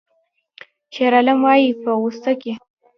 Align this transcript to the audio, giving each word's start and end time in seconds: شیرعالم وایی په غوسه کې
شیرعالم 0.93 1.39
وایی 1.43 1.69
په 1.81 1.89
غوسه 1.99 2.31
کې 2.41 2.51